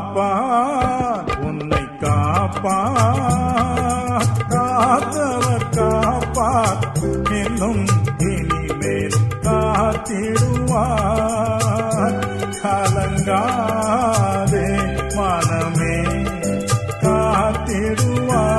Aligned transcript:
காப்பார் 0.02 1.26
உன்னை 1.46 1.80
காப்பார் 2.02 2.78
காத்தவர் 4.52 5.66
காப்பார் 5.76 6.80
என்னும் 7.40 7.82
இனிமேல் 8.28 9.18
காத்திடுவார் 9.44 10.88
கலங்காதே 12.62 14.66
மனமே 15.18 15.98
காத்திடுவார் 17.04 18.49